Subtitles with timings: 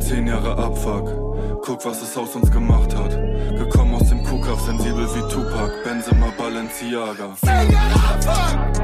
[0.00, 3.10] Zehn Jahre Abfuck, guck, was es aus uns gemacht hat.
[3.58, 7.36] Gekommen aus dem Kuhkampf, sensibel wie Tupac, Benzema Balenciaga.
[7.40, 8.78] Zehn Jahre Abfuck!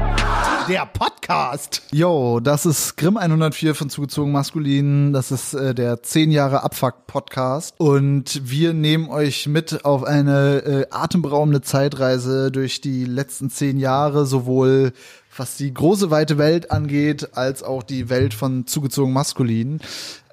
[0.67, 1.83] Der Podcast.
[1.91, 5.13] Yo, das ist Grimm 104 von Zugezogen Maskulin.
[5.13, 7.75] Das ist äh, der 10 Jahre Abfuck Podcast.
[7.77, 14.25] Und wir nehmen euch mit auf eine äh, atemberaubende Zeitreise durch die letzten 10 Jahre,
[14.25, 14.93] sowohl
[15.37, 19.79] was die große weite Welt angeht, als auch die Welt von zugezogen maskulin.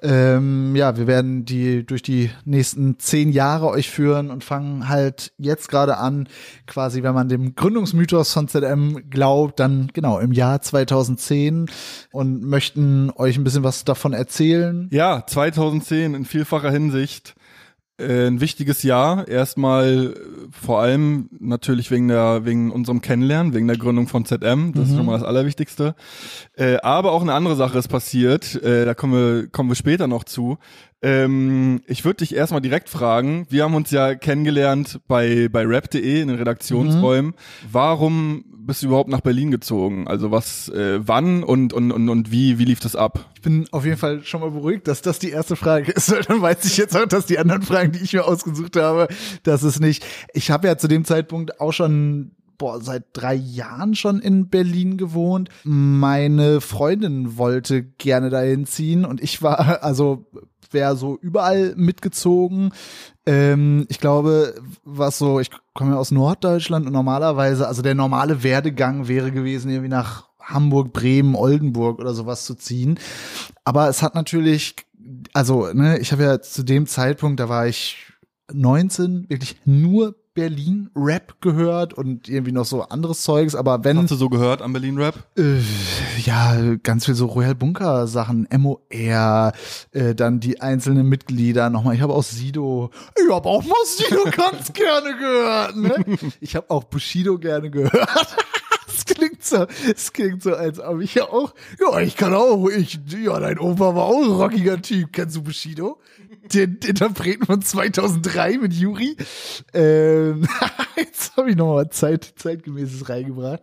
[0.01, 5.31] Ähm, ja, wir werden die durch die nächsten zehn Jahre euch führen und fangen halt
[5.37, 6.27] jetzt gerade an,
[6.67, 11.67] quasi, wenn man dem Gründungsmythos von ZM glaubt, dann genau im Jahr 2010
[12.11, 14.89] und möchten euch ein bisschen was davon erzählen.
[14.91, 17.35] Ja, 2010 in vielfacher Hinsicht
[17.99, 19.27] ein wichtiges Jahr.
[19.27, 20.19] Erstmal äh,
[20.51, 24.73] vor allem natürlich wegen der wegen unserem Kennenlernen, wegen der Gründung von ZM.
[24.73, 24.89] Das mhm.
[24.89, 25.95] ist schon mal das Allerwichtigste.
[26.55, 28.55] Äh, aber auch eine andere Sache ist passiert.
[28.63, 30.57] Äh, da kommen wir kommen wir später noch zu.
[31.03, 33.45] Ähm, ich würde dich erstmal direkt fragen.
[33.49, 37.31] Wir haben uns ja kennengelernt bei bei rap.de in den Redaktionsräumen.
[37.31, 37.67] Mhm.
[37.71, 40.07] Warum bist du überhaupt nach Berlin gezogen?
[40.07, 43.29] Also was, äh, wann und, und, und, und wie, wie lief das ab?
[43.35, 46.21] Ich bin auf jeden Fall schon mal beruhigt, dass das die erste Frage ist, weil
[46.21, 49.07] dann weiß ich jetzt auch, dass die anderen Fragen, die ich mir ausgesucht habe,
[49.43, 50.05] das ist nicht.
[50.33, 54.97] Ich habe ja zu dem Zeitpunkt auch schon boah, seit drei Jahren schon in Berlin
[54.97, 55.49] gewohnt.
[55.63, 60.27] Meine Freundin wollte gerne dahin ziehen und ich war, also
[60.73, 62.73] wäre so überall mitgezogen.
[63.25, 68.43] Ähm, ich glaube, was so, ich komme ja aus Norddeutschland und normalerweise, also der normale
[68.43, 72.99] Werdegang wäre gewesen, irgendwie nach Hamburg, Bremen, Oldenburg oder sowas zu ziehen.
[73.63, 74.75] Aber es hat natürlich,
[75.33, 78.11] also, ne, ich habe ja zu dem Zeitpunkt, da war ich
[78.51, 83.97] 19, wirklich nur Berlin Rap gehört und irgendwie noch so anderes Zeugs, aber wenn.
[83.97, 85.15] Hast du so gehört am Berlin Rap?
[85.37, 85.59] Äh,
[86.23, 89.53] ja, ganz viel so Royal Bunker Sachen, MOR,
[89.91, 91.95] äh, dann die einzelnen Mitglieder nochmal.
[91.95, 96.17] Ich habe auch Sido, ich habe auch mal Sido ganz gerne gehört, ne?
[96.41, 98.35] Ich habe auch Bushido gerne gehört.
[98.87, 102.67] Es klingt so, es klingt so, als ob ich ja auch, ja, ich kann auch,
[102.69, 105.13] ich, ja, dein Opa war auch ein rockiger Typ.
[105.13, 105.99] Kennst du Bushido?
[106.53, 109.15] Den Interpreten von 2003 mit Yuri.
[109.73, 110.47] Ähm,
[110.97, 113.61] jetzt habe ich nochmal Zeit, zeitgemäßes reingebracht.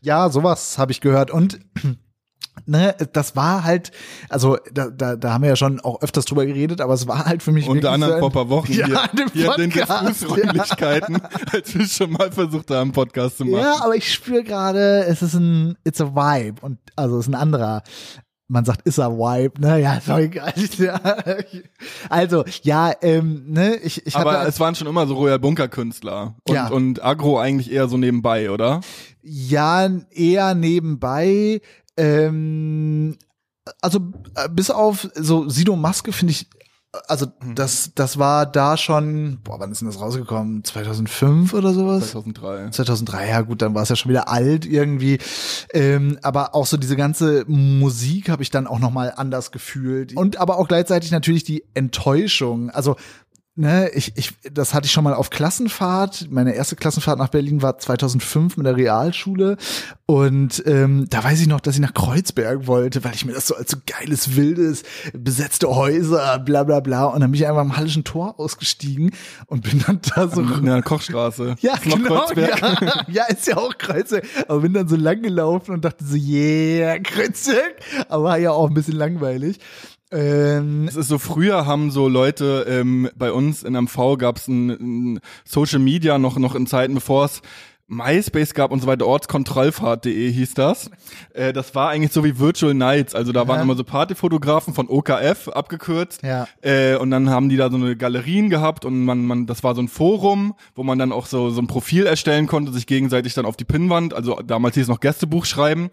[0.00, 1.58] Ja, sowas habe ich gehört und
[2.66, 3.92] ne, das war halt,
[4.28, 7.26] also da, da, da haben wir ja schon auch öfters drüber geredet, aber es war
[7.26, 11.16] halt für mich unter anderem so vor ein paar Wochen ja, hier, hier den Diffusräumlichkeiten,
[11.16, 11.30] ja.
[11.52, 13.62] als wir schon mal versucht haben, einen Podcast zu machen.
[13.62, 17.32] Ja, aber ich spüre gerade, es ist ein, it's a vibe und also es ist
[17.32, 17.82] ein anderer
[18.48, 19.80] man sagt, ist er Vibe, ne?
[19.80, 20.54] Ja, ist doch egal.
[22.08, 26.34] also, ja, ähm, ne, ich, ich Aber es waren schon immer so Royal Bunker Künstler
[26.48, 26.68] und, ja.
[26.68, 28.80] und Agro eigentlich eher so nebenbei, oder?
[29.22, 31.60] Ja, eher nebenbei.
[31.98, 33.18] Ähm,
[33.82, 36.48] also äh, bis auf so Sido Maske finde ich
[37.06, 37.54] also mhm.
[37.54, 40.64] das das war da schon boah wann ist denn das rausgekommen?
[40.64, 42.12] 2005 oder sowas?
[42.12, 45.18] 2003 2003 ja gut dann war es ja schon wieder alt irgendwie.
[45.74, 50.16] Ähm, aber auch so diese ganze Musik habe ich dann auch noch mal anders gefühlt.
[50.16, 52.70] Und aber auch gleichzeitig natürlich die Enttäuschung.
[52.70, 52.96] Also
[53.58, 56.28] ne, ich, ich, das hatte ich schon mal auf Klassenfahrt.
[56.30, 59.56] Meine erste Klassenfahrt nach Berlin war 2005 mit der Realschule.
[60.06, 63.46] Und ähm, da weiß ich noch, dass ich nach Kreuzberg wollte, weil ich mir das
[63.46, 67.06] so als so geiles, wildes, besetzte Häuser, bla bla bla.
[67.06, 69.10] Und dann bin ich einfach am Hallischen Tor ausgestiegen
[69.46, 70.40] und bin dann da so.
[70.40, 71.56] In der Kochstraße.
[71.68, 72.30] Ja, genau.
[72.34, 74.24] Ja, ja, ist ja auch Kreuzberg.
[74.46, 77.76] Aber bin dann so lang gelaufen und dachte so, yeah, Kreuzberg.
[78.08, 79.58] Aber war ja auch ein bisschen langweilig.
[80.10, 84.48] Ähm, es ist so, früher haben so Leute ähm, bei uns in MV gab es
[84.48, 87.42] ein, ein Social Media noch, noch in Zeiten, bevor es
[87.88, 90.90] MySpace gab und so weiter, ortskontrollfahrt.de hieß das.
[91.32, 93.48] Äh, das war eigentlich so wie Virtual Nights, also da ja.
[93.48, 96.22] waren immer so Partyfotografen von OKF abgekürzt.
[96.22, 96.46] Ja.
[96.60, 99.74] Äh, und dann haben die da so eine Galerien gehabt und man, man, das war
[99.74, 103.32] so ein Forum, wo man dann auch so, so ein Profil erstellen konnte, sich gegenseitig
[103.32, 105.90] dann auf die Pinnwand, also damals hieß es noch Gästebuch schreiben.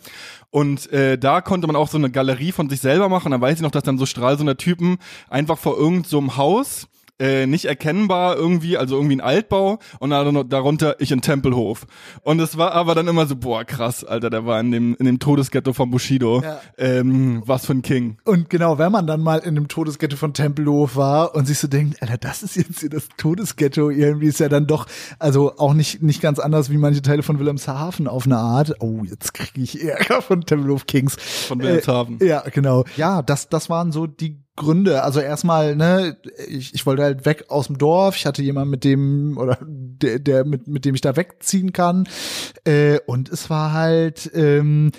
[0.51, 3.31] Und äh, da konnte man auch so eine Galerie von sich selber machen.
[3.31, 4.97] Da weiß ich noch, dass dann so Stralsunder Typen
[5.29, 6.87] einfach vor irgendeinem so Haus
[7.19, 11.85] äh, nicht erkennbar irgendwie, also irgendwie ein Altbau und dann darunter ich in Tempelhof.
[12.21, 15.05] Und es war aber dann immer so, boah, krass, Alter, der war in dem, in
[15.05, 16.41] dem Todesghetto von Bushido.
[16.41, 16.59] Ja.
[16.77, 18.17] Ähm, was für ein King.
[18.25, 21.67] Und genau, wenn man dann mal in dem Todesghetto von Tempelhof war und sich so
[21.67, 24.87] denkt, Alter, das ist jetzt hier das Todesghetto, irgendwie ist ja dann doch,
[25.19, 28.73] also auch nicht, nicht ganz anders wie manche Teile von Wilhelmshaven auf eine Art.
[28.79, 31.15] Oh, jetzt kriege ich Ärger von Tempelhof Kings.
[31.15, 32.19] Von Wilhelmshaven.
[32.19, 32.85] Äh, ja, genau.
[32.97, 35.03] Ja, das, das waren so die Gründe.
[35.03, 36.17] Also erstmal, ne,
[36.47, 38.15] ich, ich wollte halt weg aus dem Dorf.
[38.15, 42.07] Ich hatte jemanden, mit dem oder der, der mit mit dem ich da wegziehen kann.
[42.63, 44.91] Äh, und es war halt ähm,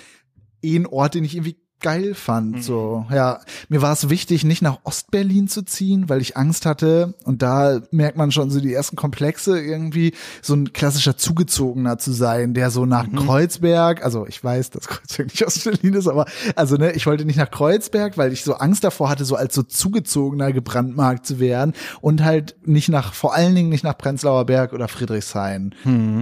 [0.61, 2.63] eh ein Ort, den ich irgendwie geil fand.
[2.63, 3.39] So, ja,
[3.69, 7.13] mir war es wichtig, nicht nach Ostberlin zu ziehen, weil ich Angst hatte.
[7.23, 12.11] Und da merkt man schon so die ersten Komplexe irgendwie, so ein klassischer Zugezogener zu
[12.11, 16.25] sein, der so nach Kreuzberg, also ich weiß, dass Kreuzberg nicht Ostberlin ist, aber
[16.55, 19.53] also ne, ich wollte nicht nach Kreuzberg, weil ich so Angst davor hatte, so als
[19.53, 24.45] so Zugezogener gebrandmarkt zu werden und halt nicht nach, vor allen Dingen nicht nach Prenzlauer
[24.45, 25.75] Berg oder Friedrichshain.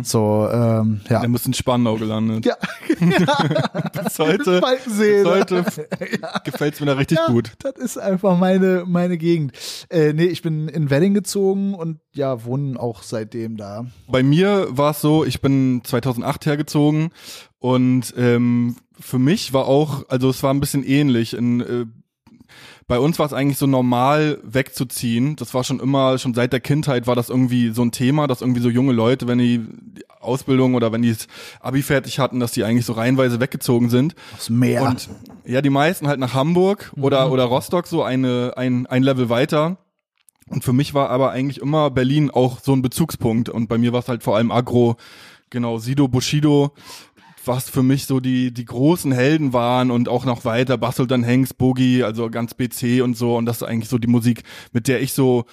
[0.03, 1.21] So, ähm, ja.
[1.21, 2.45] Er muss in Spandau gelandet.
[2.45, 2.55] Ja,
[4.03, 5.87] Bis heute, bis heute
[6.43, 7.53] gefällt's mir da richtig ja, gut.
[7.59, 9.53] Das ist einfach meine, meine Gegend.
[9.89, 13.85] Äh, nee, ich bin in Wedding gezogen und ja, wohnen auch seitdem da.
[14.07, 17.09] Bei mir war es so, ich bin 2008 hergezogen
[17.59, 21.33] und ähm, für mich war auch, also es war ein bisschen ähnlich.
[21.33, 21.85] In, äh,
[22.87, 25.35] bei uns war es eigentlich so normal wegzuziehen.
[25.35, 28.41] Das war schon immer, schon seit der Kindheit war das irgendwie so ein Thema, dass
[28.41, 31.27] irgendwie so junge Leute, wenn die die Ausbildung oder wenn die das
[31.61, 34.15] Abi fertig hatten, dass die eigentlich so reihenweise weggezogen sind.
[34.33, 34.83] Aufs Meer.
[34.83, 35.09] Und
[35.45, 39.77] ja, die meisten halt nach Hamburg oder, oder Rostock, so eine, ein, ein Level weiter.
[40.47, 43.49] Und für mich war aber eigentlich immer Berlin auch so ein Bezugspunkt.
[43.49, 44.95] Und bei mir war es halt vor allem Agro,
[45.49, 46.73] genau, Sido, Bushido,
[47.47, 51.23] was für mich so die, die großen Helden waren und auch noch weiter, Bassel dann
[51.23, 53.35] Hengst, Boogie, also ganz BC und so.
[53.37, 55.45] Und das ist eigentlich so die Musik, mit der ich so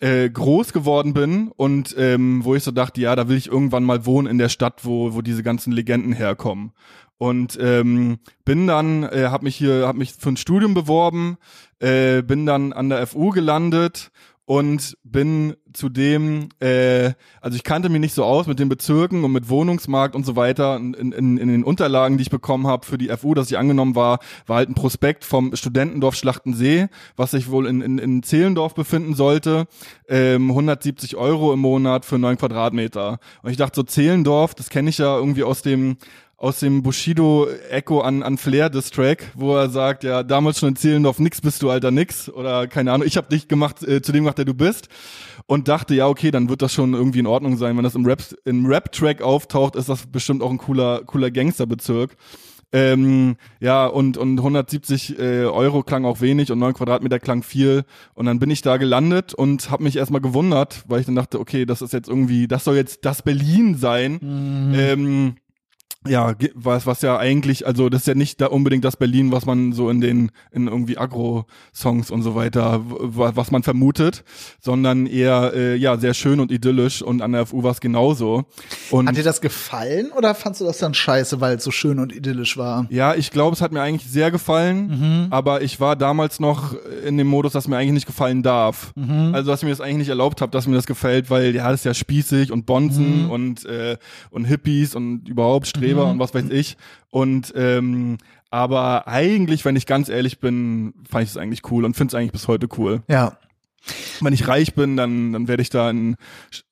[0.00, 3.84] äh, groß geworden bin und ähm, wo ich so dachte, ja, da will ich irgendwann
[3.84, 6.72] mal wohnen in der Stadt, wo, wo diese ganzen Legenden herkommen.
[7.16, 11.38] Und ähm, bin dann, äh, habe mich hier, habe mich für ein Studium beworben,
[11.78, 14.10] äh, bin dann an der FU gelandet
[14.46, 19.32] und bin zudem, äh, also ich kannte mich nicht so aus mit den Bezirken und
[19.32, 20.76] mit Wohnungsmarkt und so weiter.
[20.76, 23.94] In, in, in den Unterlagen, die ich bekommen habe für die FU, dass ich angenommen
[23.94, 28.74] war, war halt ein Prospekt vom Studentendorf Schlachtensee, was sich wohl in, in, in Zehlendorf
[28.74, 29.66] befinden sollte.
[30.08, 33.18] Ähm, 170 Euro im Monat für neun Quadratmeter.
[33.42, 35.96] Und ich dachte so, Zehlendorf, das kenne ich ja irgendwie aus dem
[36.36, 40.70] aus dem Bushido Echo an, an Flair Diss Track, wo er sagt, ja, damals schon
[40.70, 42.28] in Zehlendorf, nix bist du, Alter, nix.
[42.28, 44.88] Oder keine Ahnung, ich hab dich gemacht, äh, zu dem gemacht, der du bist.
[45.46, 47.76] Und dachte, ja, okay, dann wird das schon irgendwie in Ordnung sein.
[47.76, 52.16] Wenn das im Rap, im Rap-Track auftaucht, ist das bestimmt auch ein cooler, cooler Gangsterbezirk.
[52.72, 57.84] Ähm, ja, und, und 170 äh, Euro klang auch wenig und 9 Quadratmeter klang viel.
[58.14, 61.38] Und dann bin ich da gelandet und habe mich erstmal gewundert, weil ich dann dachte,
[61.38, 64.18] okay, das ist jetzt irgendwie, das soll jetzt das Berlin sein.
[64.74, 65.36] Ähm,
[66.06, 69.46] ja, was, was ja eigentlich, also das ist ja nicht da unbedingt das Berlin, was
[69.46, 74.24] man so in den, in irgendwie Agro-Songs und so weiter, was man vermutet,
[74.60, 78.44] sondern eher, äh, ja, sehr schön und idyllisch und an der FU war es genauso.
[78.90, 81.98] Und Hat dir das gefallen oder fandst du das dann scheiße, weil es so schön
[81.98, 82.86] und idyllisch war?
[82.90, 86.74] ja, ich glaube, es hat mir eigentlich sehr gefallen, aber ich war damals noch
[87.06, 88.92] in dem Modus, dass mir eigentlich nicht gefallen darf.
[89.32, 91.70] Also, dass ich mir das eigentlich nicht erlaubt habe, dass mir das gefällt, weil ja,
[91.70, 93.96] das ist ja spießig und Bonzen und äh,
[94.30, 96.76] und Hippies und überhaupt Streber und was weiß ich.
[97.10, 98.18] Und ähm,
[98.50, 102.14] aber eigentlich, wenn ich ganz ehrlich bin, fand ich es eigentlich cool und finde es
[102.14, 103.02] eigentlich bis heute cool.
[103.08, 103.38] Ja.
[104.20, 106.16] Wenn ich reich bin, dann, dann werde ich da in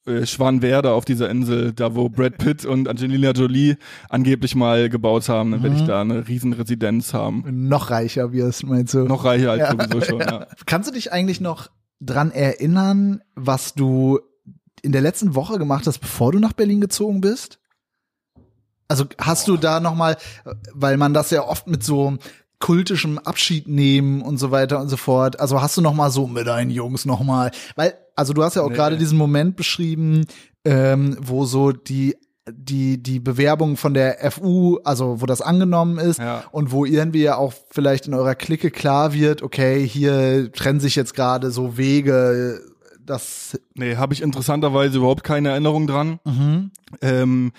[0.07, 3.77] äh, Schwanwerde auf dieser Insel, da wo Brad Pitt und Angelina Jolie
[4.09, 7.69] angeblich mal gebaut haben, dann werde ich da eine riesen Residenz haben.
[7.69, 9.01] Noch reicher, wie es meinst du?
[9.01, 10.47] Noch reicher als sowieso schon, ja.
[10.65, 11.69] Kannst du dich eigentlich noch
[12.01, 14.21] dran erinnern, was du
[14.83, 17.59] in der letzten Woche gemacht hast, bevor du nach Berlin gezogen bist?
[18.93, 20.17] Also hast du da noch mal,
[20.75, 22.19] weil man das ja oft mit so
[22.59, 25.41] kultischem Abschied nehmen und so weiter und so fort.
[25.41, 28.57] Also hast du noch mal so mit deinen Jungs noch mal, weil also du hast
[28.57, 28.75] ja auch Nee.
[28.77, 30.27] gerade diesen Moment beschrieben,
[30.67, 32.17] ähm, wo so die
[32.51, 36.45] die die Bewerbung von der FU, also wo das angenommen ist Ja.
[36.53, 40.95] und wo irgendwie ja auch vielleicht in eurer Clique klar wird, okay, hier trennen sich
[40.97, 42.61] jetzt gerade so Wege,
[43.05, 46.19] das Nee, habe ich interessanterweise überhaupt keine Erinnerung dran.
[47.01, 47.53] Ähm,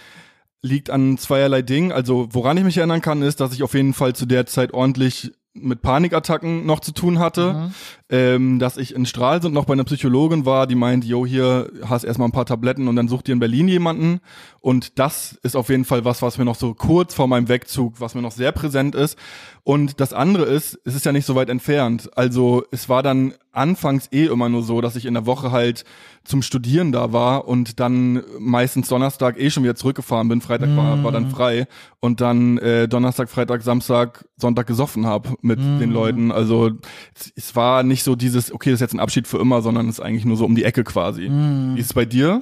[0.63, 1.91] liegt an zweierlei Dingen.
[1.91, 4.73] Also woran ich mich erinnern kann, ist, dass ich auf jeden Fall zu der Zeit
[4.73, 7.71] ordentlich mit Panikattacken noch zu tun hatte,
[8.13, 12.03] ähm, dass ich in Stralsund noch bei einer Psychologin war, die meint, jo, hier hast
[12.03, 14.19] erstmal ein paar Tabletten und dann such dir in Berlin jemanden.
[14.59, 17.99] Und das ist auf jeden Fall was, was mir noch so kurz vor meinem Wegzug,
[17.99, 19.17] was mir noch sehr präsent ist.
[19.63, 22.11] Und das andere ist, es ist ja nicht so weit entfernt.
[22.15, 25.85] Also es war dann anfangs eh immer nur so, dass ich in der Woche halt
[26.25, 30.41] zum Studieren da war und dann meistens Donnerstag eh schon wieder zurückgefahren bin.
[30.41, 31.67] Freitag war, war dann frei
[31.99, 36.31] und dann äh, Donnerstag, Freitag, Samstag, Sonntag gesoffen hab mit den Leuten.
[36.31, 36.71] Also
[37.15, 39.89] es, es war nicht so dieses, okay, das ist jetzt ein Abschied für immer, sondern
[39.89, 41.29] es ist eigentlich nur so um die Ecke quasi.
[41.29, 42.41] Wie ist es bei dir?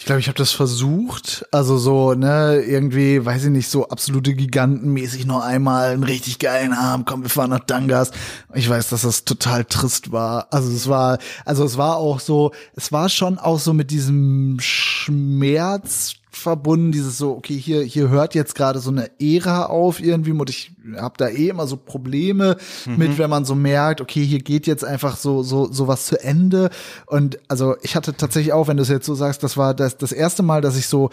[0.00, 1.44] Ich glaube, ich habe das versucht.
[1.52, 6.72] Also so, ne, irgendwie, weiß ich nicht, so absolute Gigantenmäßig noch einmal einen richtig geilen
[6.72, 7.04] Abend.
[7.04, 8.10] Komm, wir fahren nach Dangas.
[8.54, 10.46] Ich weiß, dass das total trist war.
[10.52, 14.56] Also es war, also es war auch so, es war schon auch so mit diesem
[14.58, 20.32] Schmerz verbunden, dieses so, okay, hier, hier hört jetzt gerade so eine Ära auf irgendwie
[20.32, 22.56] und ich habe da eh immer so Probleme
[22.86, 22.96] Mhm.
[22.96, 26.22] mit, wenn man so merkt, okay, hier geht jetzt einfach so, so, so was zu
[26.22, 26.70] Ende
[27.06, 29.98] und also ich hatte tatsächlich auch, wenn du es jetzt so sagst, das war das,
[29.98, 31.10] das erste Mal, dass ich so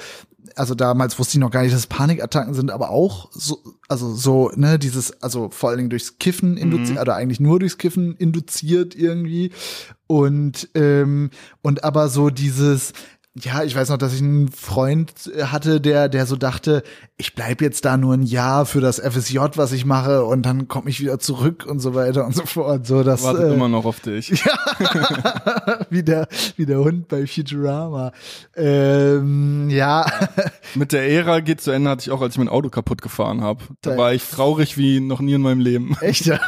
[0.55, 3.59] also damals wusste ich noch gar nicht, dass es Panikattacken sind, aber auch so,
[3.89, 7.77] also so, ne, dieses, also vor allen Dingen durchs Kiffen induziert, oder eigentlich nur durchs
[7.77, 9.51] Kiffen induziert irgendwie.
[10.07, 11.31] Und, ähm,
[11.61, 12.93] und aber so dieses,
[13.41, 16.83] ja, ich weiß noch, dass ich einen Freund hatte, der, der so dachte,
[17.17, 20.67] ich bleib jetzt da nur ein Jahr für das FSJ, was ich mache, und dann
[20.67, 22.85] komme ich wieder zurück und so weiter und so fort.
[22.87, 24.31] So, das, Wartet äh, immer noch auf dich.
[25.89, 28.11] wie der, wie der Hund bei Futurama.
[28.55, 30.05] Ähm, ja,
[30.75, 33.41] Mit der Ära geht zu Ende, hatte ich auch, als ich mein Auto kaputt gefahren
[33.41, 33.63] habe.
[33.81, 35.95] Da war ich traurig wie noch nie in meinem Leben.
[36.01, 36.39] echt, ja.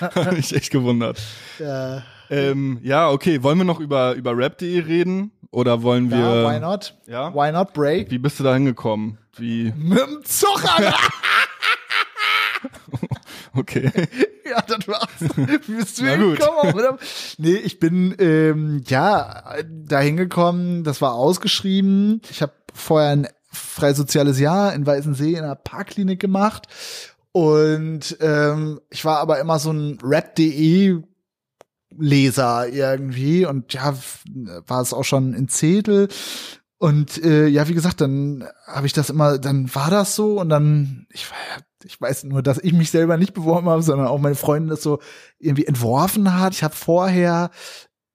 [0.00, 1.20] Hab mich echt gewundert.
[1.58, 2.02] ja.
[2.30, 3.42] Ähm, ja, okay.
[3.42, 5.32] Wollen wir noch über, über rap.de reden?
[5.50, 6.18] Oder wollen wir.
[6.18, 6.94] Ja, why not?
[7.06, 7.34] Ja?
[7.34, 8.10] Why not break?
[8.10, 9.18] Wie bist du da hingekommen?
[9.36, 9.72] Wie.
[9.76, 10.96] Mit dem Zug, Alter.
[13.56, 13.90] Okay.
[14.44, 15.08] ja, das war's.
[15.66, 16.98] Wie bist du Na hingekommen?
[17.38, 22.20] Nee, ich bin ähm, ja da hingekommen, das war ausgeschrieben.
[22.30, 26.66] Ich habe vorher ein freisoziales Jahr in Weißensee in einer Parkklinik gemacht.
[27.32, 31.02] Und ähm, ich war aber immer so ein Rap.de
[31.98, 33.94] Leser irgendwie und ja,
[34.66, 36.08] war es auch schon in Zettel.
[36.78, 40.50] Und äh, ja, wie gesagt, dann habe ich das immer, dann war das so und
[40.50, 41.26] dann, ich,
[41.84, 44.82] ich weiß nur, dass ich mich selber nicht beworben habe, sondern auch meine Freundin das
[44.82, 44.98] so
[45.38, 46.52] irgendwie entworfen hat.
[46.52, 47.50] Ich habe vorher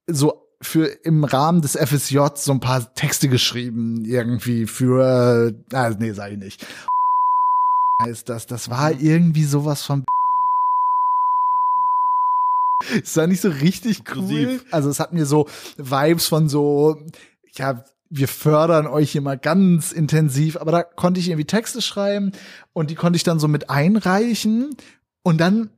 [0.07, 6.11] so für im Rahmen des FSJ so ein paar Texte geschrieben, irgendwie für, ah, nee,
[6.11, 6.67] sag ich nicht.
[8.03, 10.03] Heißt das, das war irgendwie sowas von
[13.03, 14.61] es war nicht so richtig cool.
[14.71, 15.47] Also es hat mir so
[15.77, 17.01] Vibes von so,
[17.53, 22.33] ja, wir fördern euch hier mal ganz intensiv, aber da konnte ich irgendwie Texte schreiben
[22.73, 24.75] und die konnte ich dann so mit einreichen
[25.23, 25.69] und dann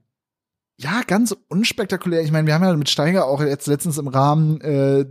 [0.77, 2.24] ja, ganz unspektakulär.
[2.24, 5.06] Ich meine, wir haben ja mit Steiger auch jetzt letztens im Rahmen äh,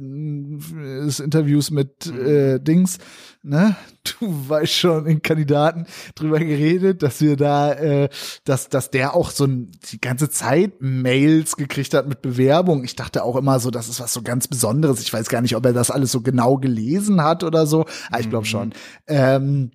[1.04, 2.98] des Interviews mit äh, Dings,
[3.42, 4.14] ne, du
[4.48, 8.08] weißt schon, in Kandidaten drüber geredet, dass wir da, äh,
[8.44, 12.82] dass, dass der auch so ein, die ganze Zeit Mails gekriegt hat mit Bewerbung.
[12.82, 15.00] Ich dachte auch immer so, das ist was so ganz Besonderes.
[15.00, 17.86] Ich weiß gar nicht, ob er das alles so genau gelesen hat oder so.
[18.10, 18.72] Ah, ich glaube schon.
[19.06, 19.70] Ähm,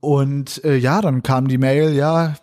[0.00, 2.34] und äh, ja, dann kam die Mail, ja,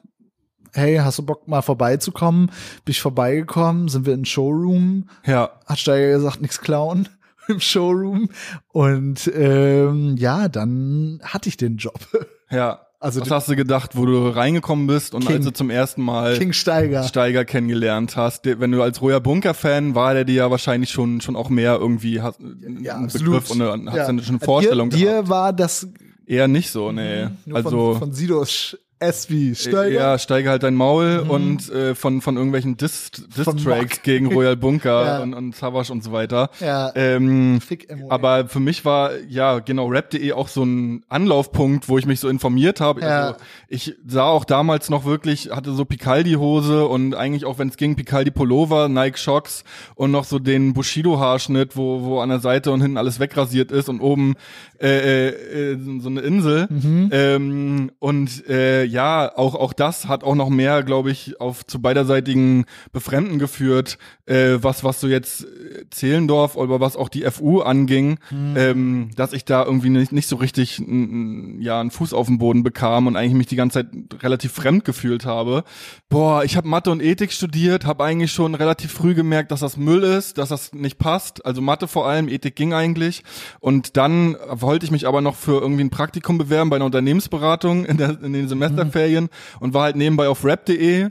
[0.78, 2.48] hey, hast du Bock mal vorbeizukommen?
[2.86, 5.52] Bin ich vorbeigekommen, sind wir im Showroom, Ja.
[5.66, 7.10] hat Steiger gesagt, nichts klauen
[7.48, 8.30] im Showroom.
[8.72, 12.00] Und ähm, ja, dann hatte ich den Job.
[12.50, 12.80] Ja.
[13.00, 15.36] Also Was hast du gedacht, wo du reingekommen bist und King.
[15.36, 17.04] als du zum ersten Mal King Steiger.
[17.04, 18.46] Steiger kennengelernt hast?
[18.46, 22.22] Wenn du als Royer Bunker-Fan war, der dir ja wahrscheinlich schon, schon auch mehr irgendwie
[22.22, 22.40] hast,
[22.82, 23.26] Ja, einen absolut.
[23.44, 24.08] Begriff und eine, hast Ja.
[24.08, 25.26] eine Vorstellung dir, gehabt.
[25.28, 25.88] dir war das
[26.26, 27.28] Eher nicht so, nee.
[27.46, 29.90] nur also von, von Sidos S wie Steiger.
[29.90, 29.96] Mhm.
[29.96, 35.22] Ja, steige halt dein Maul und äh, von, von irgendwelchen Diss-Tracks gegen Royal Bunker Ja.
[35.24, 36.50] und, und Savage und so weiter.
[36.60, 36.92] Ja.
[36.96, 38.12] Ähm, Fick MOA.
[38.12, 42.28] aber für mich war, ja, genau, rap.de auch so ein Anlaufpunkt, wo ich mich so
[42.28, 43.02] informiert habe.
[43.02, 43.28] Ja.
[43.28, 47.78] Also ich sah auch damals noch wirklich, hatte so Picaldi-Hose und eigentlich auch, wenn es
[47.78, 49.64] ging, Picaldi-Pullover, Nike Shocks
[49.96, 53.90] und noch so den Bushido-Haarschnitt, wo, wo an der Seite und hinten alles wegrasiert ist
[53.90, 54.36] und oben
[54.82, 56.68] äh, äh, äh, so eine Insel.
[57.12, 61.82] Ähm, und äh, ja, auch auch das hat auch noch mehr, glaube ich, auf zu
[61.82, 67.62] beiderseitigen Befremden geführt, äh, was was so jetzt äh, Zehlendorf oder was auch die FU
[67.62, 72.28] anging, ähm, dass ich da irgendwie nicht, nicht so richtig n, ja einen Fuß auf
[72.28, 75.64] den Boden bekam und eigentlich mich die ganze Zeit relativ fremd gefühlt habe.
[76.10, 79.78] Boah, ich habe Mathe und Ethik studiert, habe eigentlich schon relativ früh gemerkt, dass das
[79.78, 81.46] Müll ist, dass das nicht passt.
[81.46, 83.24] Also Mathe vor allem, Ethik ging eigentlich.
[83.60, 87.86] Und dann wollte ich mich aber noch für irgendwie ein Praktikum bewerben bei einer Unternehmensberatung
[87.86, 89.30] in, der, in den Semesterferien
[89.60, 91.10] und war halt nebenbei auf rap.de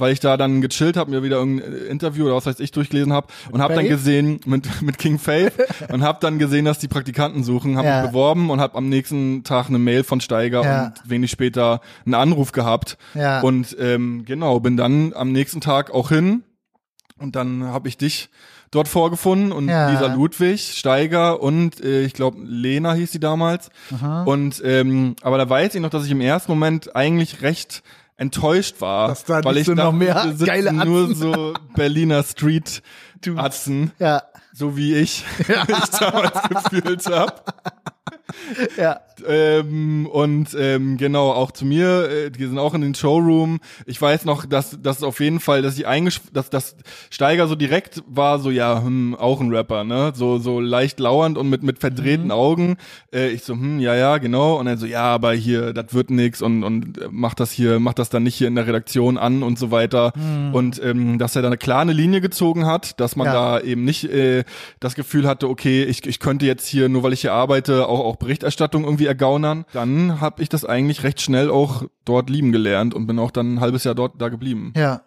[0.00, 3.12] weil ich da dann gechillt habe, mir wieder irgendein Interview oder was weiß ich durchgelesen
[3.12, 5.54] habe und habe dann gesehen mit mit King Faith
[5.92, 8.02] und habe dann gesehen, dass die Praktikanten suchen, habe Ja.
[8.02, 10.84] mich beworben und habe am nächsten Tag eine Mail von Steiger Ja.
[10.84, 13.40] und wenig später einen Anruf gehabt Ja.
[13.40, 16.44] und ähm, genau bin dann am nächsten Tag auch hin
[17.18, 18.30] und dann habe ich dich
[18.70, 19.90] dort vorgefunden und Ja.
[19.90, 23.70] Lisa Ludwig, Steiger und äh, ich glaube Lena hieß sie damals.
[24.24, 27.82] Und ähm, aber da weiß ich noch, dass ich im ersten Moment eigentlich recht
[28.16, 31.14] enttäuscht war, Dass da weil ich so noch mehr geile nur Atzen.
[31.14, 32.82] so Berliner Street
[33.36, 34.22] Atzen, ja,
[34.52, 37.32] so wie ich mich damals gefühlt habe.
[38.76, 39.00] ja.
[39.26, 43.60] ähm, und ähm, genau, auch zu mir, äh, die sind auch in den Showroom.
[43.86, 46.76] Ich weiß noch, dass das auf jeden Fall, dass ich eingesch dass das
[47.10, 50.12] Steiger so direkt war, so ja, hm, auch ein Rapper, ne?
[50.14, 52.30] So so leicht lauernd und mit mit verdrehten mhm.
[52.32, 52.76] Augen.
[53.12, 54.58] Äh, ich so, hm, ja, ja, genau.
[54.58, 57.98] Und dann so, ja, aber hier, das wird nix und und macht das hier, macht
[57.98, 60.12] das dann nicht hier in der Redaktion an und so weiter.
[60.16, 60.54] Mhm.
[60.54, 63.32] Und ähm, dass er da eine klare Linie gezogen hat, dass man ja.
[63.32, 64.44] da eben nicht äh,
[64.80, 68.00] das Gefühl hatte, okay, ich, ich könnte jetzt hier, nur weil ich hier arbeite, auch,
[68.00, 69.64] auch Berichterstattung irgendwie ergaunern.
[69.72, 73.54] Dann habe ich das eigentlich recht schnell auch dort lieben gelernt und bin auch dann
[73.54, 74.72] ein halbes Jahr dort da geblieben.
[74.76, 75.02] Ja.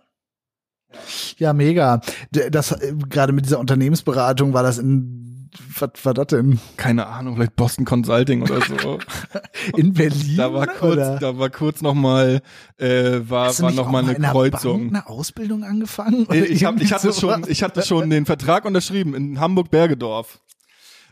[1.38, 2.02] Ja, mega.
[2.32, 5.22] Das äh, gerade mit dieser Unternehmensberatung war das in
[5.80, 6.60] was war das denn?
[6.78, 9.00] Keine Ahnung, vielleicht Boston Consulting oder so.
[9.78, 10.38] In Berlin?
[10.38, 11.20] Da war kurz, oder?
[11.20, 12.42] da war kurz noch mal,
[12.78, 14.92] äh, war, Hast war noch mal eine Kreuzung.
[14.92, 16.26] Bank eine Ausbildung angefangen?
[16.32, 20.40] ich, hab, ich hatte schon, ich hatte schon den Vertrag unterschrieben in Hamburg Bergedorf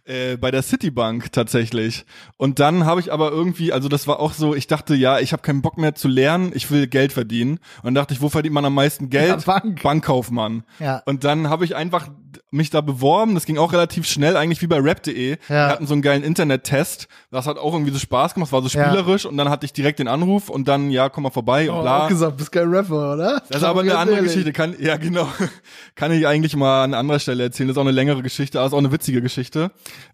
[0.10, 2.06] äh, bei der Citibank tatsächlich.
[2.38, 5.32] Und dann habe ich aber irgendwie, also das war auch so, ich dachte, ja, ich
[5.34, 7.60] habe keinen Bock mehr zu lernen, ich will Geld verdienen.
[7.78, 9.30] Und dann dachte ich, wo verdient man am meisten Geld?
[9.30, 9.82] Ja, Bank.
[9.84, 10.63] Bankkaufmann.
[10.80, 11.04] Ja.
[11.06, 12.10] Und dann habe ich einfach
[12.51, 13.36] mich da beworben.
[13.36, 15.32] Das ging auch relativ schnell, eigentlich wie bei rap.de.
[15.32, 15.38] Ja.
[15.50, 17.08] Wir hatten so einen geilen Internet-Test.
[17.32, 19.25] Das hat auch irgendwie so Spaß gemacht, war so spielerisch.
[19.25, 19.30] Ja.
[19.30, 21.82] Und dann hatte ich direkt den Anruf und dann, ja, komm mal vorbei oh, und
[21.82, 22.06] bla.
[22.06, 23.42] Auch gesagt, bist kein Rapper, oder?
[23.50, 24.32] Das ist aber eine andere ehrlich.
[24.32, 24.54] Geschichte.
[24.54, 25.28] Kann, ja, genau.
[25.96, 27.68] Kann ich eigentlich mal an anderer Stelle erzählen.
[27.68, 29.72] Das ist auch eine längere Geschichte, aber ist auch eine witzige Geschichte.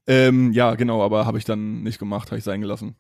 [0.08, 2.96] Ähm, ja, genau, aber habe ich dann nicht gemacht, habe ich sein gelassen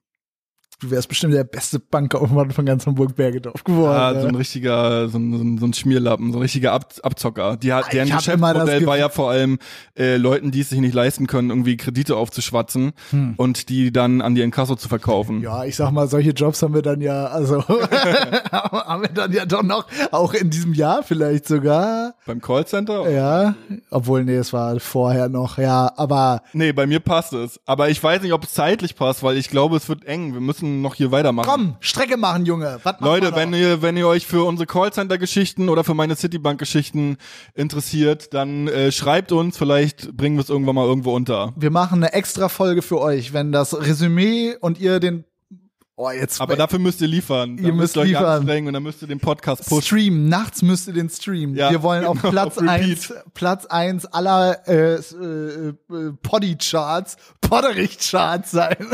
[0.86, 3.94] du wärst bestimmt der beste Bankkaufmann von ganz Hamburg-Bergedorf geworden.
[3.94, 4.22] Ja, ne?
[4.22, 7.58] so ein richtiger, so ein, so ein Schmierlappen, so ein richtiger Ab Abzocker.
[7.58, 9.58] Die hat, deren Geschäftsmodell war ja vor allem
[9.98, 13.34] äh, Leuten, die es sich nicht leisten können, irgendwie Kredite aufzuschwatzen hm.
[13.38, 15.42] und die dann an die Inkasso zu verkaufen.
[15.42, 19.46] Ja, ich sag mal, solche Jobs haben wir dann ja, also haben wir dann ja
[19.46, 22.14] doch noch, auch in diesem Jahr vielleicht sogar.
[22.26, 23.10] Beim Callcenter?
[23.10, 23.56] Ja,
[23.90, 26.44] obwohl, nee, es war vorher noch, ja, aber.
[26.54, 27.60] Nee, bei mir passt es.
[27.66, 30.34] Aber ich weiß nicht, ob es zeitlich passt, weil ich glaube, es wird eng.
[30.34, 31.50] Wir müssen noch hier weitermachen.
[31.50, 32.80] Komm, Strecke machen, Junge.
[32.84, 37.18] Was Leute, wenn ihr, wenn ihr euch für unsere Callcenter-Geschichten oder für meine Citibank-Geschichten
[37.54, 41.54] interessiert, dann äh, schreibt uns, vielleicht bringen wir es irgendwann mal irgendwo unter.
[41.56, 45.26] Wir machen eine extra Folge für euch, wenn das Resümee und ihr den
[45.98, 47.58] Oh, jetzt Aber dafür müsst ihr liefern.
[47.58, 48.50] Ihr müsst, müsst liefern.
[48.68, 49.82] und dann müsst ihr den Podcast pushen.
[49.82, 50.28] Stream.
[50.28, 51.56] Nachts müsst ihr den streamen.
[51.56, 55.74] Ja, wir wollen genau, auf Platz auf eins, Platz eins aller äh, äh,
[56.22, 58.76] Poddy-Charts, Podderich-Charts sein.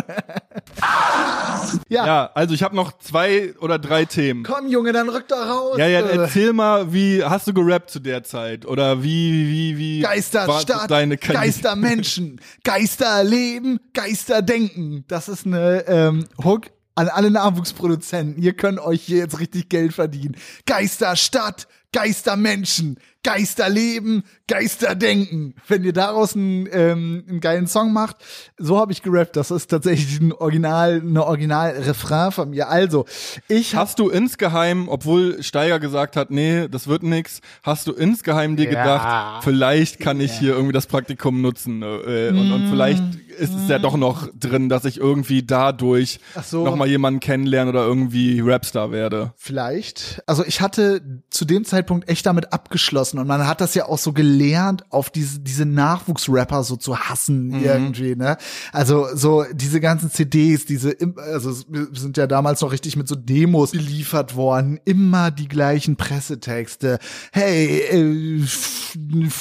[1.90, 2.06] ja.
[2.06, 4.44] ja, also ich habe noch zwei oder drei Themen.
[4.44, 5.78] Komm, Junge, dann rück doch raus.
[5.80, 8.68] Ja, ja, erzähl mal, wie hast du gerappt zu der Zeit?
[8.68, 15.04] Oder wie, wie, wie Geisterstadt, deine Geistermenschen, Geisterleben, Geisterdenken.
[15.08, 16.68] Das ist eine ähm, Hook
[17.02, 20.36] an alle Nachwuchsproduzenten, ihr könnt euch hier jetzt richtig Geld verdienen.
[20.68, 25.56] Geisterstadt, Geistermenschen, Geisterleben, Geisterdenken.
[25.68, 28.18] Wenn ihr daraus einen, ähm, einen geilen Song macht,
[28.58, 29.36] so habe ich gerappt.
[29.36, 32.70] Das ist tatsächlich ein Original, eine Original-Refrain von mir.
[32.70, 33.06] Also,
[33.48, 38.56] ich hast du insgeheim, obwohl Steiger gesagt hat, nee, das wird nix, hast du insgeheim
[38.56, 38.82] dir ja.
[38.82, 40.40] gedacht, vielleicht kann ich ja.
[40.40, 42.54] hier irgendwie das Praktikum nutzen äh, und, mm.
[42.54, 43.04] und vielleicht
[43.42, 46.64] ist es ja doch noch drin, dass ich irgendwie dadurch so.
[46.64, 49.34] noch mal jemanden kennenlerne oder irgendwie Rapstar werde.
[49.36, 50.22] Vielleicht.
[50.28, 53.98] Also ich hatte zu dem Zeitpunkt echt damit abgeschlossen und man hat das ja auch
[53.98, 57.64] so gelernt, auf diese diese Nachwuchsrapper so zu hassen mhm.
[57.64, 58.16] irgendwie.
[58.16, 58.38] Ne?
[58.72, 63.72] Also so diese ganzen CDs, diese also sind ja damals noch richtig mit so Demos
[63.72, 67.00] geliefert worden, immer die gleichen Pressetexte.
[67.32, 68.46] Hey, äh,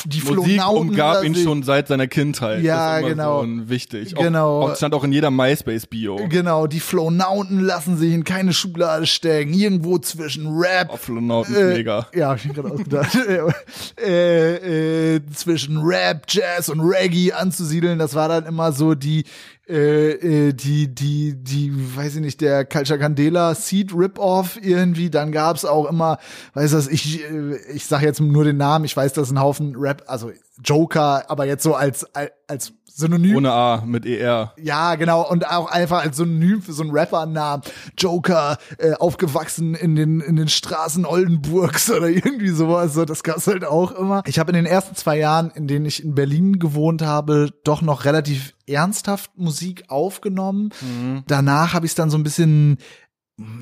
[0.05, 2.63] die Musik umgab ihn schon seit seiner Kindheit.
[2.63, 3.43] Ja, genau.
[3.43, 3.47] So
[3.92, 4.14] wichtig.
[4.14, 4.62] Genau.
[4.62, 6.29] Auch, stand auch in jeder MySpace-Bio.
[6.29, 9.53] Genau, die Flonauten lassen sich in keine Schublade stecken.
[9.53, 10.90] Irgendwo zwischen Rap.
[10.92, 12.07] Oh, Flonauten äh, mega.
[12.14, 13.16] Ja, hab ich mir gerade ausgedacht.
[14.00, 17.98] äh, äh, zwischen Rap, Jazz und Reggae anzusiedeln.
[17.98, 19.24] Das war dann immer so die
[19.70, 25.11] äh, äh, die, die, die, weiß ich nicht, der Culture Candela Seed Rip-Off irgendwie.
[25.11, 26.18] Dann gab's auch immer,
[26.55, 29.40] weiß das, ich, äh, ich sag jetzt nur den Namen, ich weiß, das ist ein
[29.40, 30.33] Haufen Rap, also
[30.64, 32.05] Joker, aber jetzt so als,
[32.48, 33.37] als Synonym.
[33.37, 34.53] Ohne A, mit ER.
[34.57, 35.29] Ja, genau.
[35.29, 37.65] Und auch einfach als Synonym für so einen Rapper-Namen.
[37.99, 42.95] Joker, äh, aufgewachsen in den, in den Straßen Oldenburgs oder irgendwie sowas.
[42.95, 44.23] So, das gab's halt auch immer.
[44.27, 47.83] Ich habe in den ersten zwei Jahren, in denen ich in Berlin gewohnt habe, doch
[47.83, 50.71] noch relativ ernsthaft Musik aufgenommen.
[50.81, 51.25] Mhm.
[51.27, 52.79] Danach habe ich es dann so ein bisschen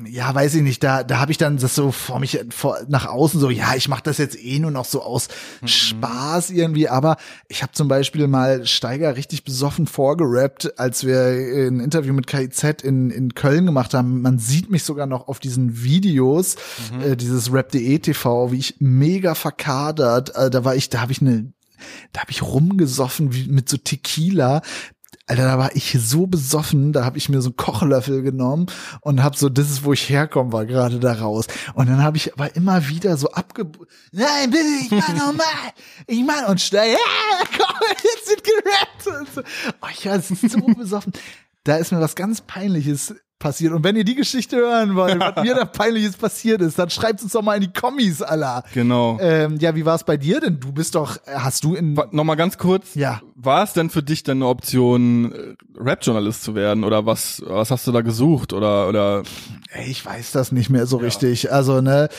[0.05, 3.05] ja, weiß ich nicht, da, da habe ich dann das so vor mich vor, nach
[3.05, 5.27] außen so, ja, ich mache das jetzt eh nur noch so aus
[5.61, 5.67] mhm.
[5.67, 11.79] Spaß irgendwie, aber ich habe zum Beispiel mal Steiger richtig besoffen vorgerappt, als wir ein
[11.79, 14.21] Interview mit KIZ in, in Köln gemacht haben.
[14.21, 16.55] Man sieht mich sogar noch auf diesen Videos,
[16.93, 17.01] mhm.
[17.01, 21.21] äh, dieses Rap.de TV, wie ich mega verkadert, äh, da war ich, da habe ich
[21.21, 21.53] eine
[22.11, 24.61] da habe ich rumgesoffen wie mit so Tequila
[25.29, 28.65] Alter, da war ich so besoffen, da habe ich mir so einen Kochlöffel genommen
[29.01, 31.45] und habe so, das ist, wo ich herkomme, war gerade da raus.
[31.75, 33.69] Und dann habe ich aber immer wieder so abge...
[34.11, 35.45] Nein, bitte, ich mach nochmal.
[36.07, 36.97] Ich mach und schnell, ja,
[37.55, 39.41] komm, jetzt sind so.
[39.81, 41.13] Oh, ich war so besoffen.
[41.63, 43.73] Da ist mir was ganz Peinliches passiert.
[43.73, 47.23] Und wenn ihr die Geschichte hören wollt, was mir da peinliches passiert ist, dann schreibt
[47.23, 48.63] uns doch mal in die Kommis, Allah.
[48.73, 49.17] Genau.
[49.19, 50.59] Ähm, ja, wie war es bei dir denn?
[50.59, 51.93] Du bist doch, hast du in.
[52.11, 52.95] Nochmal ganz kurz.
[52.95, 53.21] Ja.
[53.35, 56.83] War es denn für dich denn eine Option, äh, Rap-Journalist zu werden?
[56.83, 58.53] Oder was, was hast du da gesucht?
[58.53, 59.23] Oder, oder?
[59.87, 61.51] Ich weiß das nicht mehr so richtig.
[61.51, 62.09] Also, ne,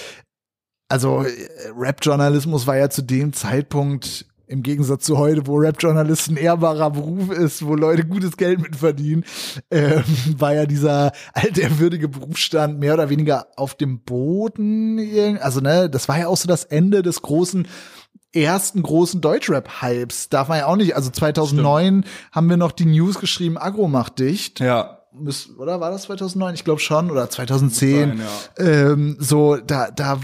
[0.89, 1.31] also äh,
[1.77, 7.31] Rap-Journalismus war ja zu dem Zeitpunkt im Gegensatz zu heute, wo Rap-Journalist ein ehrbarer Beruf
[7.31, 9.25] ist, wo Leute gutes Geld mit verdienen,
[9.71, 10.03] ähm,
[10.39, 15.39] war ja dieser altehrwürdige Berufsstand mehr oder weniger auf dem Boden.
[15.41, 17.69] Also, ne, das war ja auch so das Ende des großen
[18.33, 20.29] ersten großen Deutschrap-Hypes.
[20.29, 20.95] Darf man ja auch nicht.
[20.95, 24.61] Also 2009 haben wir noch die News geschrieben, Agro macht dicht.
[24.61, 24.99] Ja.
[25.13, 26.55] Müß- Oder war das 2009?
[26.55, 27.11] Ich glaube schon.
[27.11, 28.19] Oder 2010.
[28.19, 28.65] Sein, ja.
[28.65, 30.21] Ähm, so, da, da,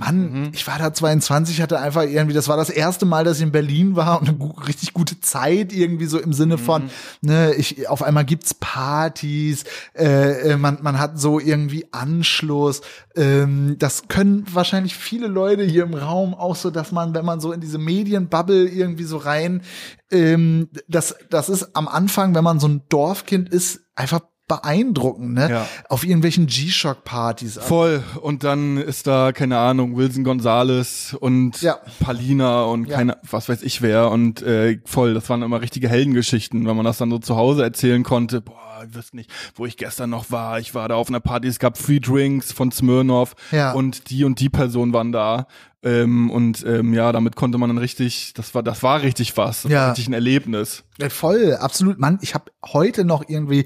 [0.00, 0.50] Mann, Mhm.
[0.52, 3.52] ich war da 22, hatte einfach irgendwie, das war das erste Mal, dass ich in
[3.52, 6.88] Berlin war und eine gu richtig gute Zeit irgendwie so im Sinne von, Mhm.
[7.20, 12.80] ne, ich, auf einmal gibt's Partys, äh, äh, man, man hat so irgendwie Anschluss.
[13.14, 17.40] Ähm, das können wahrscheinlich viele Leute hier im Raum auch so, dass man, wenn man
[17.40, 19.62] so in diese Medienbubble irgendwie so rein,
[20.10, 25.48] ähm, das, das ist am Anfang, wenn man so ein Dorfkind ist, einfach beeindruckend, ne?
[25.50, 25.66] Ja.
[25.88, 27.58] Auf irgendwelchen G-Shock-Partys.
[27.62, 28.02] Voll.
[28.20, 31.78] Und dann ist da, keine Ahnung, Wilson Gonzales und Ja.
[32.00, 32.96] Palina und Ja.
[32.96, 34.10] keine, was weiß ich wer.
[34.10, 37.62] Und äh, voll, das waren immer richtige Heldengeschichten, wenn man das dann so zu Hause
[37.62, 38.40] erzählen konnte.
[38.40, 40.58] Boah, ich wüsste nicht, wo ich gestern noch war.
[40.58, 43.72] Ich war da auf einer Party, es gab Free Drinks von Smirnoff Ja.
[43.72, 45.46] und die und die Person waren da.
[45.82, 49.62] Ähm, und ähm, ja, damit konnte man dann richtig, das war, das war richtig was.
[49.62, 49.80] Das Ja.
[49.80, 50.84] war richtig ein Erlebnis.
[50.98, 51.98] Ja, voll, absolut.
[51.98, 53.64] Mann, ich habe heute noch irgendwie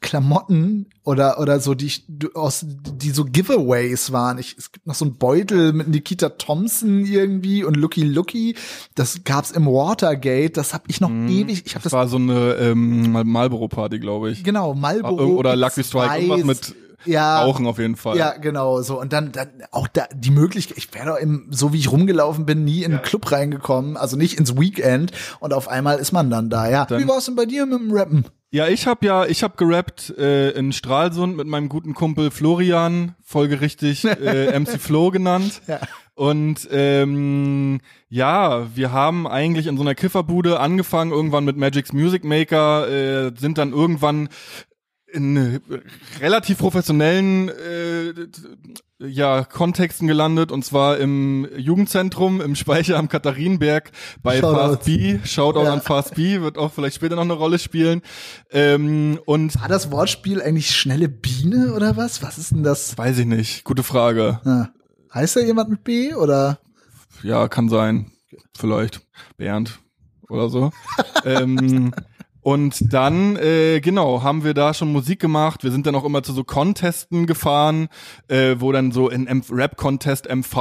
[0.00, 4.38] Klamotten oder oder so, die ich, aus die so Giveaways waren.
[4.38, 8.54] Ich, es gibt noch so einen Beutel mit Nikita Thompson irgendwie und Lucky Lucky.
[8.94, 10.56] Das gab's im Watergate.
[10.56, 11.64] Das habe ich noch ewig.
[11.66, 14.44] Ich habe Das das, war so eine ähm, Marlboro-Party, glaube ich.
[14.44, 16.76] genau Marlboro Oder Lucky Strike, irgendwas mit
[17.06, 18.16] ja, Rauchen auf jeden Fall.
[18.16, 19.00] Ja, genau, so.
[19.00, 22.46] Und dann, dann auch da die Möglichkeit, ich wäre doch im, so wie ich rumgelaufen
[22.46, 25.12] bin, nie in einen Club reingekommen, also nicht ins Weekend.
[25.40, 26.84] Und auf einmal ist man dann da, ja.
[26.86, 28.24] Dann- wie war's denn bei dir mit dem Rappen?
[28.50, 33.14] Ja, ich habe ja, ich habe gerappt äh, in Stralsund mit meinem guten Kumpel Florian,
[33.22, 35.60] folgerichtig äh, MC Flo genannt.
[35.66, 35.80] Ja.
[36.14, 42.24] Und ähm, ja, wir haben eigentlich in so einer Kifferbude angefangen, irgendwann mit Magic's Music
[42.24, 44.30] Maker, äh, sind dann irgendwann
[45.12, 45.60] in äh,
[46.20, 48.12] relativ professionellen äh,
[48.98, 53.92] ja, Kontexten gelandet und zwar im Jugendzentrum im Speicher am Katharinenberg
[54.22, 54.56] bei Shoutout.
[54.76, 55.18] Fast B.
[55.24, 55.72] Shoutout Ja.
[55.72, 58.02] an Fast B, wird auch vielleicht später noch eine Rolle spielen.
[58.50, 62.22] Ähm, und War das Wortspiel eigentlich schnelle Biene oder was?
[62.22, 62.96] Was ist denn das?
[62.96, 64.40] weiß ich nicht, gute Frage.
[64.44, 64.70] Ja.
[65.14, 66.58] Heißt da jemand mit B oder?
[67.22, 68.10] Ja, kann sein.
[68.56, 69.00] Vielleicht.
[69.36, 69.78] Bernd
[70.28, 70.72] oder so.
[71.24, 71.92] ähm,
[72.46, 75.64] und dann, äh, genau, haben wir da schon Musik gemacht.
[75.64, 77.88] Wir sind dann auch immer zu so Contesten gefahren,
[78.28, 80.54] äh, wo dann so in Rap-Contest MV,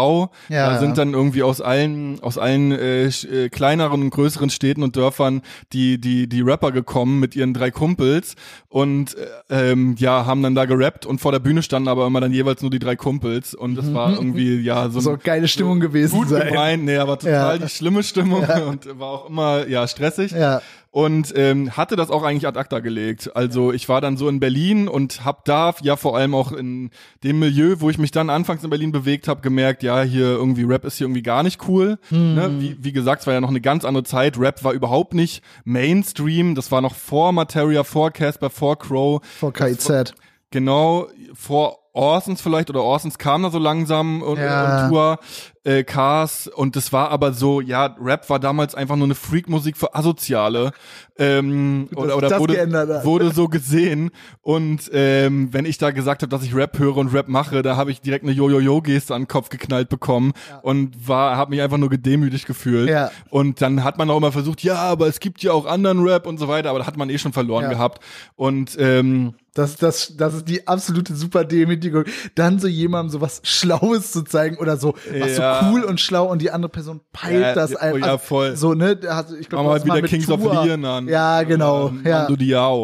[0.49, 0.79] Ja, da ja.
[0.79, 5.43] sind dann irgendwie aus allen, aus allen äh, äh, kleineren und größeren Städten und Dörfern
[5.73, 8.33] die, die, die Rapper gekommen mit ihren drei Kumpels
[8.67, 9.15] und
[9.49, 12.31] äh, ähm, ja, haben dann da gerappt und vor der Bühne standen aber immer dann
[12.33, 15.79] jeweils nur die drei Kumpels und das war irgendwie, ja, so, So ein, geile Stimmung
[15.81, 16.47] gewesen gut sein.
[16.47, 17.63] gemeint, nee, aber total Ja.
[17.63, 20.31] die schlimme Stimmung und war auch immer ja stressig.
[20.31, 20.63] Ja.
[20.95, 23.35] Und ähm, hatte das auch eigentlich ad acta gelegt.
[23.35, 26.89] Also ich war dann so in Berlin und hab da ja vor allem auch in
[27.21, 30.63] dem Milieu, wo ich mich dann anfangs in Berlin bewegt habe, gemerkt, ja, hier irgendwie
[30.63, 31.99] Rap ist hier irgendwie gar nicht cool.
[32.07, 32.35] Hm.
[32.35, 32.55] Ne?
[32.59, 34.39] Wie, wie gesagt, es war ja noch eine ganz andere Zeit.
[34.39, 36.55] Rap war überhaupt nicht Mainstream.
[36.55, 39.21] Das war noch vor Materia, vor Casper, vor Crow.
[39.37, 40.13] Vor KIZ.
[40.51, 44.85] Genau, vor Orsons vielleicht oder Orsons kam da so langsam und, Ja.
[44.85, 45.19] und Tour,
[45.65, 49.75] äh, Cars und das war aber so, ja, Rap war damals einfach nur eine Freak-Musik
[49.77, 50.71] für Asoziale
[51.17, 56.29] ähm, oder, oder das wurde, wurde so gesehen und ähm, wenn ich da gesagt habe,
[56.29, 59.27] dass ich Rap höre und Rap mache, da habe ich direkt eine Jojo-Jo-Geste an den
[59.27, 63.11] Kopf geknallt bekommen und war, habe mich einfach nur gedemütigt gefühlt Ja.
[63.29, 66.27] und dann hat man auch immer versucht, ja, aber es gibt ja auch anderen Rap
[66.27, 67.69] und so weiter, aber da hat man eh schon verloren Ja.
[67.69, 68.01] gehabt
[68.35, 72.03] und ähm, Das, das, das ist die absolute super Demütigung.
[72.35, 75.53] Dann so jemandem so was Schlaues zu zeigen oder so, was Ja.
[75.54, 78.07] so cool und schlau und die andere Person peilt Ja, das einfach.
[78.07, 78.55] ja, voll.
[78.55, 78.99] So, ne?
[79.07, 80.63] hat- Ich glaub, Machen wir das halt mal wieder mit Kings of Tour.
[80.65, 81.07] Leon an.
[81.07, 81.89] Ja, genau.
[81.89, 82.01] Ähm.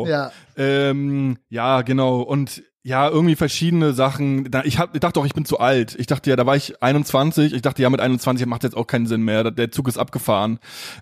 [0.08, 0.32] Ja.
[0.58, 2.22] Ähm, ja, genau.
[2.22, 4.50] Und ja, irgendwie verschiedene Sachen.
[4.64, 5.96] Ich, hab, ich dachte auch, ich bin zu alt.
[6.00, 7.54] Ich dachte ja, da war ich 21.
[7.54, 9.52] Ich dachte ja, mit 21 macht jetzt auch keinen Sinn mehr.
[9.52, 10.58] Der Zug ist abgefahren.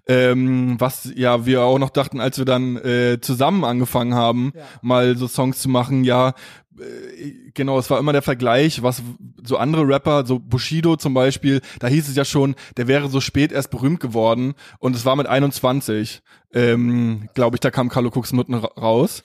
[0.07, 5.15] Ähm, was ja wir auch noch dachten, als wir dann äh, zusammen angefangen haben, mal
[5.17, 6.33] so Songs zu machen, ja,
[6.79, 9.01] äh, genau, es war immer der Vergleich, was
[9.43, 13.21] so andere Rapper, so Bushido zum Beispiel, da hieß es ja schon, der wäre so
[13.21, 16.21] spät erst berühmt geworden und es war mit 21,
[16.53, 19.23] ähm, glaube ich, da kam Carlo Cooks Nutten ra- raus.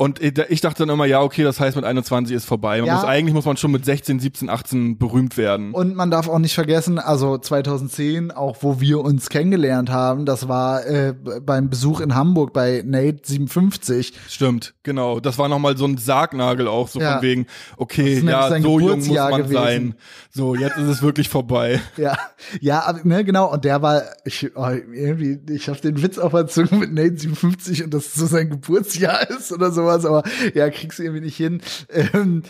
[0.00, 2.78] Und ich dachte dann immer, ja, okay, das heißt, mit 21 ist vorbei.
[2.78, 2.94] Man Ja.
[2.94, 5.72] muss, eigentlich muss man schon mit 16, 17, 18 berühmt werden.
[5.72, 10.48] Und man darf auch nicht vergessen, also 2010, auch wo wir uns kennengelernt haben, das
[10.48, 11.12] war äh,
[11.44, 14.14] beim Besuch in Hamburg bei Nate 57.
[14.26, 15.20] Stimmt, genau.
[15.20, 17.14] Das war nochmal so ein Sargnagel auch, so Ja.
[17.16, 19.52] von wegen, okay, ja, so jung muss man gewesen.
[19.52, 19.94] sein.
[20.32, 21.78] So, jetzt ist es wirklich vorbei.
[21.98, 22.16] Ja,
[22.62, 23.52] ja, aber, ne, genau.
[23.52, 27.18] Und der war, ich, oh, irgendwie, ich hab den Witz auf der Zunge mit Nate
[27.18, 30.22] 57 und dass es so sein Geburtsjahr ist oder sowas, aber
[30.54, 31.60] ja, kriegst du irgendwie nicht hin.
[31.88, 32.42] Ähm,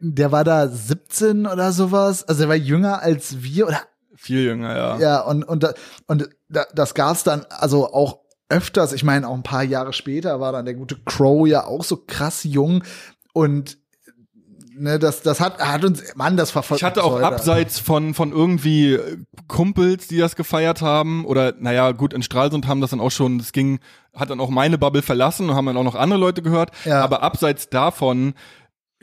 [0.00, 3.80] der war da 17 oder sowas, also er war jünger als wir oder
[4.16, 4.98] Viel jünger, ja.
[4.98, 5.66] Ja, und, und,
[6.06, 8.92] und da, das gab's dann also auch öfters.
[8.92, 12.02] Ich meine, auch ein paar Jahre später war dann der gute Crow ja auch so
[12.06, 12.82] krass jung.
[13.32, 13.78] Und
[14.78, 17.26] ne, das, das hat, hat uns, Mann, das verfolgt Ich hatte auch heute.
[17.26, 19.16] abseits von, von irgendwie äh,
[19.48, 23.40] Kumpels, die das gefeiert haben, oder naja, gut, in Stralsund haben das dann auch schon,
[23.40, 23.80] es ging,
[24.14, 26.70] hat dann auch meine Bubble verlassen und haben dann auch noch andere Leute gehört.
[26.84, 27.02] Ja.
[27.02, 28.34] Aber abseits davon,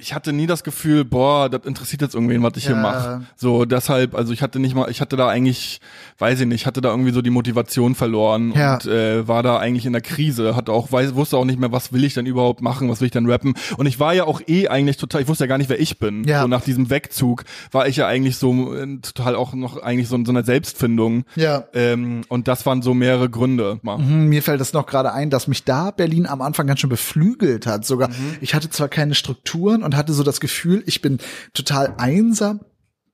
[0.04, 2.82] ich hatte nie das Gefühl, boah, das interessiert jetzt irgendwen, was ich hier Ja.
[2.82, 3.22] mache.
[3.38, 5.80] So, deshalb, also ich hatte nicht mal, ich hatte da eigentlich,
[6.20, 8.74] weiß ich nicht, ich hatte da irgendwie so die Motivation verloren Ja.
[8.76, 11.72] und äh, war da eigentlich in der Krise, hatte auch, weiß, wusste auch nicht mehr,
[11.72, 13.54] was will ich denn überhaupt machen, was will ich denn rappen.
[13.78, 15.98] Und ich war ja auch eh eigentlich total, ich wusste ja gar nicht, wer ich
[16.00, 16.26] bin.
[16.26, 16.42] Ja.
[16.42, 20.16] So nach diesem Wegzug war ich ja eigentlich so äh, total auch noch eigentlich so
[20.18, 21.24] in so einer Selbstfindung.
[21.36, 21.64] Ja.
[21.74, 23.80] Ähm, und das waren so mehrere Gründe.
[23.84, 23.98] Mal.
[24.00, 26.90] Hm, Mir fällt es noch gerade ein, dass mich da Berlin am Anfang ganz schön
[26.90, 27.86] beflügelt hat.
[27.86, 28.10] Sogar,
[28.42, 31.20] ich hatte zwar keine Strukturen und hatte so das Gefühl, ich bin
[31.54, 32.62] total einsam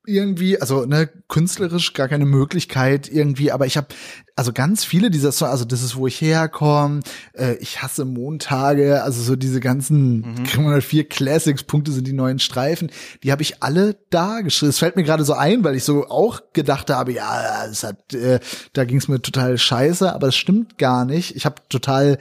[0.10, 3.88] irgendwie, also ne, künstlerisch gar keine Möglichkeit irgendwie, aber ich habe
[4.36, 7.02] also ganz viele dieser Songs, also das ist, wo ich herkomme,
[7.34, 12.40] äh, ich hasse Montage, also so diese ganzen Criminal 4 Classics Punkte sind die neuen
[12.40, 12.92] Streifen,
[13.24, 14.70] die habe ich alle da geschrieben.
[14.70, 18.14] Es fällt mir gerade so ein, weil ich so auch gedacht habe, ja, es hat,
[18.14, 18.40] äh,
[18.74, 21.36] da ging es mir total scheiße, aber es stimmt gar nicht.
[21.36, 22.18] Ich habe total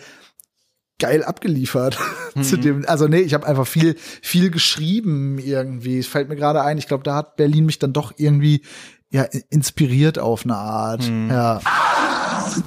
[0.99, 1.99] geil abgeliefert
[2.43, 6.63] zu dem also nee ich habe einfach viel viel geschrieben irgendwie es fällt mir gerade
[6.63, 8.63] ein ich glaube da hat Berlin mich dann doch irgendwie
[9.11, 11.61] ja inspiriert auf eine Art ja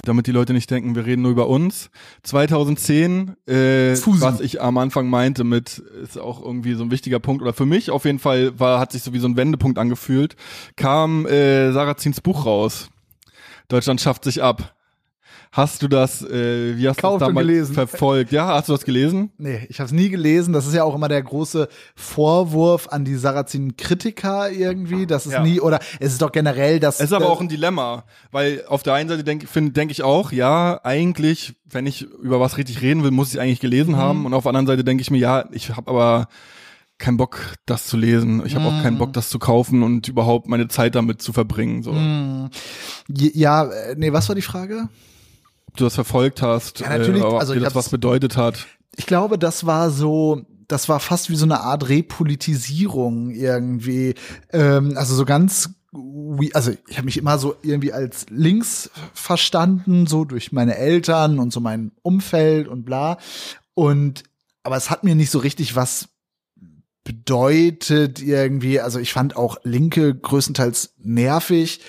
[0.04, 1.90] damit die Leute nicht denken, wir reden nur über uns.
[2.22, 7.42] 2010, äh, was ich am Anfang meinte mit, ist auch irgendwie so ein wichtiger Punkt,
[7.42, 10.36] oder für mich auf jeden Fall war, hat sich so wie so ein Wendepunkt angefühlt,
[10.76, 12.88] kam äh, Sarazins Buch raus.
[13.68, 14.74] Deutschland schafft sich ab.
[15.54, 17.74] Hast du das, äh, wie hast du das damals gelesen.
[17.74, 18.32] verfolgt?
[18.32, 19.32] Ja, hast du das gelesen?
[19.36, 23.04] nee ich habe es nie gelesen das ist ja auch immer der große Vorwurf an
[23.04, 25.42] die Sarazin Kritiker irgendwie dass es Ja.
[25.42, 28.64] nie oder es ist doch generell das Es ist aber das- auch ein Dilemma, weil
[28.66, 32.80] auf der einen Seite denke denk ich auch, ja, eigentlich, wenn ich über was richtig
[32.80, 34.24] reden will, muss ich es eigentlich gelesen haben.
[34.26, 36.28] Und auf der anderen Seite denke ich mir, ja, ich habe aber
[36.98, 38.42] keinen Bock, das zu lesen.
[38.46, 41.82] Ich habe auch keinen Bock, das zu kaufen und überhaupt meine Zeit damit zu verbringen.
[41.82, 41.92] So,
[43.14, 44.88] ja äh, nee was war die Frage
[45.76, 47.22] du das verfolgt hast, Ja, natürlich.
[47.22, 48.66] äh, ob Also das was bedeutet hat.
[48.96, 54.14] ich glaube, das war so, das war fast wie so eine Art Repolitisierung irgendwie.
[54.52, 55.70] Ähm, also so ganz,
[56.54, 61.52] also ich habe mich immer so irgendwie als links verstanden, so durch meine Eltern und
[61.52, 63.18] so mein Umfeld und bla.
[63.74, 64.24] Und
[64.62, 66.08] aber es hat mir nicht so richtig was
[67.04, 68.80] bedeutet irgendwie.
[68.80, 71.80] Also ich fand auch Linke größtenteils nervig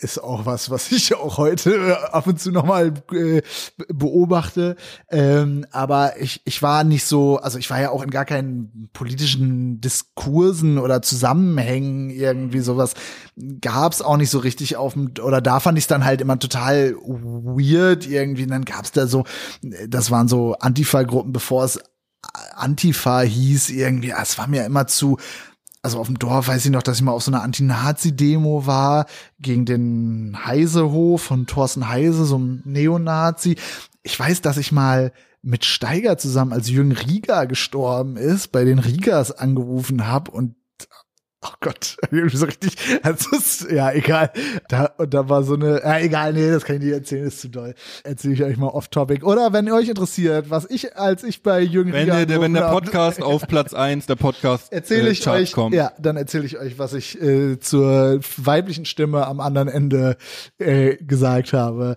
[0.00, 3.42] ist auch was, was ich auch heute ab und zu nochmal äh,
[3.88, 4.76] beobachte.
[5.10, 8.88] Ähm, aber ich, ich war nicht so, also ich war ja auch in gar keinen
[8.92, 12.94] politischen Diskursen oder Zusammenhängen irgendwie sowas.
[13.60, 16.38] Gab's auch nicht so richtig auf dem, oder da fand ich es dann halt immer
[16.38, 18.44] total weird irgendwie.
[18.44, 19.24] Und dann gab's da so,
[19.86, 21.80] das waren so Antifa-Gruppen, bevor es
[22.54, 24.12] Antifa hieß irgendwie.
[24.12, 25.18] Ah, Es war mir immer zu,
[25.82, 29.06] also auf dem Dorf weiß ich noch, dass ich mal auf so einer Anti-Nazi-Demo war
[29.38, 33.56] gegen den Heisehof von Thorsten Heise, so einem Neonazi.
[34.02, 35.12] Ich weiß, dass ich mal
[35.42, 40.54] mit Steiger zusammen, als Jürgen Rieger gestorben ist, bei den Riegers angerufen habe und
[41.44, 42.74] Oh Gott, irgendwie so richtig,
[43.04, 44.32] das ist, ja, egal.
[44.68, 47.40] Da, und da war so eine, ja, egal, nee, das kann ich nicht erzählen, ist
[47.40, 47.74] zu doll.
[48.02, 49.24] Erzähle ich euch mal off-topic.
[49.24, 52.54] Oder wenn ihr euch interessiert, was ich, als ich bei Jürgen Wenn, Rieger der, wenn
[52.54, 55.76] der Podcast auf Platz eins der Podcast erzähle ich äh, euch, kommt.
[55.76, 60.16] ja, dann erzähle ich euch, was ich äh, zur weiblichen Stimme am anderen Ende
[60.58, 61.94] äh, gesagt habe.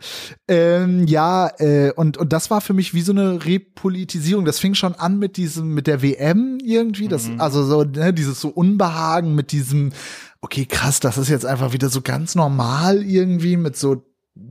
[0.48, 4.46] Ähm, ja, äh, und und das war für mich wie so eine Repolitisierung.
[4.46, 7.08] Das fing schon an mit diesem, mit der WM irgendwie.
[7.08, 7.42] Das, Mhm.
[7.42, 9.92] also so ne, dieses so Unbehagen mit diesem.
[10.42, 14.04] Okay, krass, das ist jetzt einfach wieder so ganz normal irgendwie mit so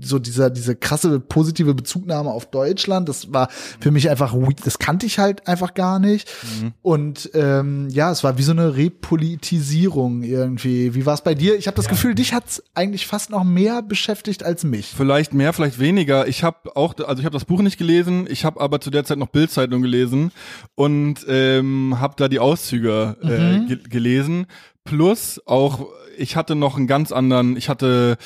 [0.02, 3.48] so dieser diese krasse positive Bezugnahme auf Deutschland, das war
[3.80, 6.28] für mich einfach das kannte ich halt einfach gar nicht
[6.60, 6.72] Mhm.
[6.82, 10.94] und ähm, ja, es war wie so eine Repolitisierung irgendwie.
[10.94, 11.56] Wie war es bei dir?
[11.56, 14.92] Ich habe das Gefühl, dich hat's eigentlich fast noch mehr beschäftigt als mich.
[14.94, 16.28] Vielleicht mehr, vielleicht weniger.
[16.28, 19.04] Ich habe auch, also ich habe das Buch nicht gelesen, ich habe aber zu der
[19.04, 20.30] Zeit noch Bildzeitung gelesen
[20.74, 24.46] und ähm, habe da die Auszüge äh, ge gelesen.
[24.90, 25.86] Plus auch,
[26.18, 28.16] ich hatte noch einen ganz anderen, ich hatte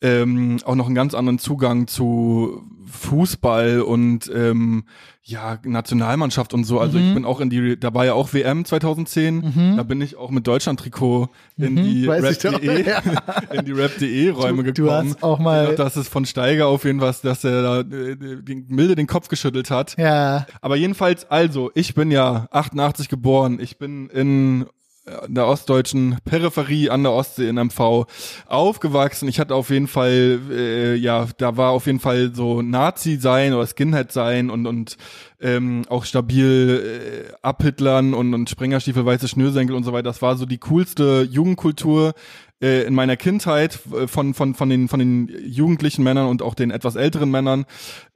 [0.00, 4.84] ähm, auch noch einen ganz anderen Zugang zu Fußball und ähm,
[5.24, 6.78] ja Nationalmannschaft und so.
[6.78, 7.08] Also Mhm.
[7.08, 9.74] ich bin auch in die, da war ja auch WM 2010.
[9.76, 12.06] Da bin ich auch mit Deutschland-Trikot in die Mhm.
[12.06, 12.12] doch.
[12.22, 12.84] Rap.de
[13.58, 15.10] in die Rap.de Räume Du- du gekommen.
[15.10, 18.16] hast auch mal- Ja, dass es von Steiger auf jeden Fall, dass er da äh,
[18.16, 19.96] den, milde den Kopf geschüttelt hat.
[19.98, 23.58] Ja, Aber jedenfalls, also, ich bin ja 88 geboren.
[23.60, 24.66] Ich bin in
[25.04, 28.06] äh, der ostdeutschen Peripherie an der Ostsee in MV
[28.46, 29.28] aufgewachsen.
[29.28, 33.52] Ich hatte auf jeden Fall, äh, ja, da war auf jeden Fall so Nazi sein
[33.52, 34.96] oder Skinhead sein und und
[35.40, 40.04] ähm, auch stabil äh, abhitlern und und Sprengerstiefel, weiße Schnürsenkel und so weiter.
[40.04, 42.14] Das war so die coolste Jugendkultur
[42.62, 46.70] äh, in meiner Kindheit von von von den von den jugendlichen Männern und auch den
[46.70, 47.66] etwas älteren Männern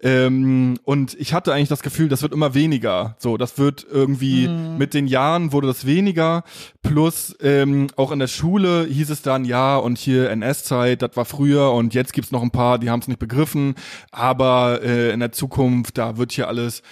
[0.02, 3.16] ähm, und ich hatte eigentlich das Gefühl, das wird immer weniger.
[3.18, 6.44] So, das wird irgendwie mit den Jahren wurde das weniger.
[6.82, 11.24] Plus ähm, auch in der Schule hieß es dann ja und hier NS-Zeit, das war
[11.24, 13.74] früher und jetzt gibt's noch ein paar, die haben es nicht begriffen.
[14.12, 16.82] Aber äh, in der Zukunft da wird hier alles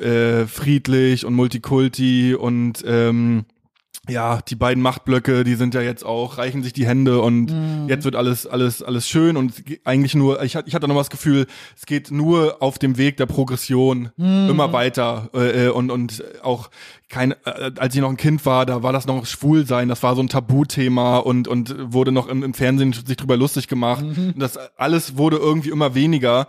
[0.00, 3.44] äh, friedlich und Multikulti und ähm,
[4.08, 7.52] ja, die beiden Machtblöcke, die sind ja jetzt auch, reichen sich die Hände und
[7.88, 10.94] jetzt wird alles, alles, alles schön und ge- eigentlich nur, ich, hatte- ich hatte noch
[10.96, 15.68] mal das Gefühl, es geht nur auf dem Weg der Progression immer weiter äh, äh,
[15.68, 16.68] und, und auch
[17.08, 20.02] kein, äh, als ich noch ein Kind war, da war das noch schwul sein, das
[20.02, 24.02] war so ein Tabuthema und, und wurde noch im, im Fernsehen sich drüber lustig gemacht.
[24.34, 26.48] Und das alles wurde irgendwie immer weniger.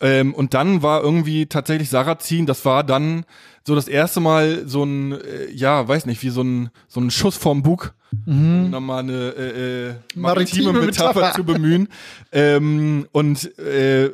[0.00, 3.24] Ähm, und dann war irgendwie tatsächlich Sarrazin, das war dann
[3.64, 7.10] so das erste Mal so ein, äh, ja, weiß nicht, wie so ein, so ein
[7.10, 7.94] Schuss vorm Bug,
[8.26, 11.34] um nochmal eine äh, äh, maritime, Maritime Metapher, Metapher.
[11.34, 11.88] zu bemühen.
[12.30, 14.10] ähm, und äh,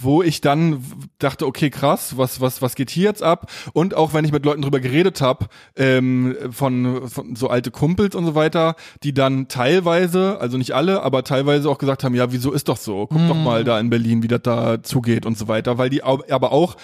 [0.00, 0.84] wo ich dann
[1.18, 3.50] dachte, okay, krass, was, was, was geht hier jetzt ab?
[3.72, 8.14] Und auch wenn ich mit Leuten drüber geredet habe, ähm, von, von so alte Kumpels
[8.14, 12.32] und so weiter, die dann teilweise, also nicht alle, aber teilweise auch gesagt haben, ja,
[12.32, 13.08] wieso ist doch so?
[13.08, 16.04] Guck doch mal da in Berlin, wie das da zugeht und so weiter, weil die
[16.04, 16.76] aber auch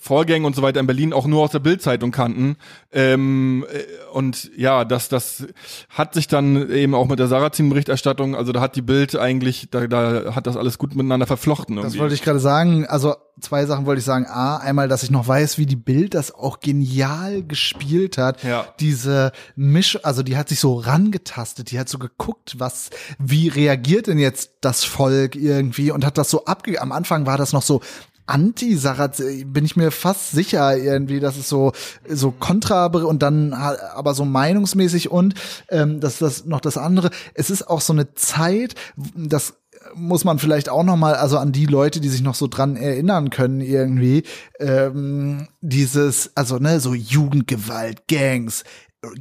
[0.00, 2.56] Vorgänge und so weiter in Berlin auch nur aus der Bildzeitung kannten.
[2.92, 5.46] Ähm, äh, und ja, das, das
[5.88, 9.86] hat sich dann eben auch mit der Sarrazin-Berichterstattung, also da hat die Bild eigentlich, da,
[9.86, 11.76] da hat das alles gut miteinander verflochten.
[11.76, 11.98] das Irgendwie.
[12.00, 12.86] wollte ich gerade sagen.
[12.86, 14.26] Also zwei Sachen wollte ich sagen.
[14.26, 18.42] A, einmal, dass ich noch weiß, wie die Bild das auch genial gespielt hat.
[18.42, 18.66] Ja.
[18.80, 24.06] Diese Misch, also die hat sich so rangetastet, die hat so geguckt, was, wie reagiert
[24.06, 27.62] denn jetzt das Volk irgendwie und hat das so abge, am Anfang war das noch
[27.62, 27.80] so,
[28.26, 31.72] Anti-Sarat, bin ich mir fast sicher irgendwie, dass es so
[32.08, 35.34] so kontra und dann aber so meinungsmäßig und
[35.68, 37.10] ähm, das ist das noch das andere.
[37.34, 38.74] Es ist auch so eine Zeit,
[39.14, 39.54] das
[39.94, 42.76] muss man vielleicht auch noch mal, also an die Leute, die sich noch so dran
[42.76, 44.24] erinnern können irgendwie,
[44.58, 48.64] ähm, dieses, also ne, so Jugendgewalt, Gangs,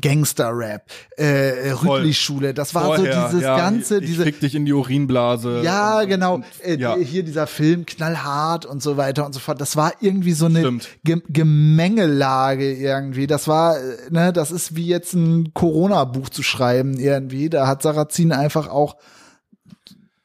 [0.01, 0.83] Gangster-Rap,
[1.15, 1.99] äh, Voll.
[1.99, 5.61] Rüttli-Schule, das war Vorher, so dieses ja, ganze, ich diese, fick dich in die Urinblase.
[5.63, 6.35] ja, genau.
[6.35, 6.95] Und, Äh, ja.
[6.97, 9.61] Hier dieser Film knallhart und so weiter und so fort.
[9.61, 10.89] Das war irgendwie so eine Stimmt.
[11.05, 13.25] Ge Gemengelage irgendwie.
[13.25, 17.49] Das war, äh, ne, das ist wie jetzt ein Corona-Buch zu schreiben irgendwie.
[17.49, 18.97] Da hat Sarrazin einfach auch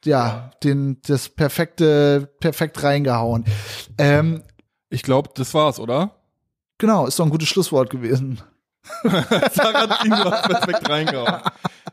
[0.03, 3.45] ja, den, das perfekte, perfekt reingehauen.
[3.97, 4.43] Ähm,
[4.89, 6.11] Ich glaube, das war's, oder?
[6.77, 8.41] genau, ist doch ein gutes Schlusswort gewesen.
[9.53, 11.41] Sarrazin, du hast perfekt reingehauen.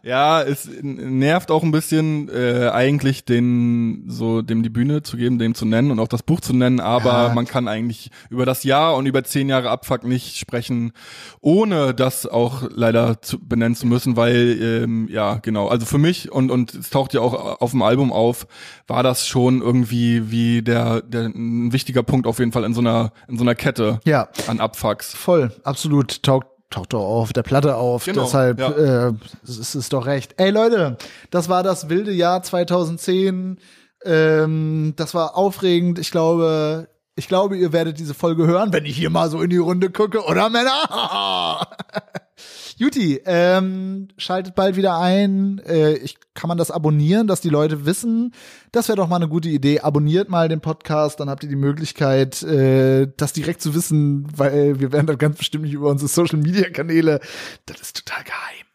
[0.04, 5.38] Ja, es nervt auch ein bisschen, äh, eigentlich den, so, dem die Bühne zu geben,
[5.38, 7.32] dem zu nennen und auch das Buch zu nennen, aber Ja.
[7.34, 10.92] man kann eigentlich über das Jahr und über zehn Jahre Abfuck nicht sprechen,
[11.40, 16.32] ohne das auch leider zu, benennen zu müssen, weil, ähm, ja, genau, also für mich
[16.32, 18.46] und, und es taucht ja auch auf dem Album auf,
[18.88, 22.80] war das schon irgendwie wie der, der, ein wichtiger Punkt auf jeden Fall in so
[22.80, 24.28] einer, in so einer Kette Ja.
[24.48, 25.14] an Abfucks.
[25.14, 26.22] Voll, absolut.
[26.24, 28.04] Taugt taucht doch auf der Platte auf.
[28.04, 29.08] Genau, Deshalb ja.
[29.08, 29.12] äh,
[29.44, 30.34] ist es doch recht.
[30.38, 30.96] Ey Leute,
[31.30, 33.58] das war das wilde Jahr 2010.
[34.04, 35.98] Ähm, das war aufregend.
[35.98, 39.50] Ich glaube, ich glaube, ihr werdet diese Folge hören, wenn ich hier mal so in
[39.50, 41.66] die Runde gucke, oder Männer?
[42.76, 45.60] Juti, ähm, schaltet bald wieder ein.
[45.66, 48.32] Äh, ich, kann man das abonnieren, dass die Leute wissen?
[48.72, 49.80] Das wäre doch mal eine gute Idee.
[49.80, 54.80] Abonniert mal den Podcast, dann habt ihr die Möglichkeit, äh, das direkt zu wissen, weil
[54.80, 57.20] wir werden dann ganz bestimmt nicht über unsere Social Media Kanäle.
[57.66, 58.66] Das ist total geheim.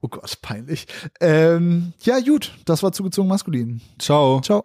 [0.00, 0.86] Oh Gott, peinlich.
[1.20, 3.80] Ähm, ja, gut, das war zugezogen maskulin.
[3.98, 4.40] Ciao.
[4.40, 4.64] Ciao.